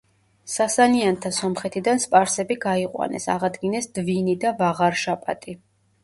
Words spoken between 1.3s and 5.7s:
სომხეთიდან სპარსები გაიყვანეს, აღადგინეს დვინი და ვაღარშაპატი.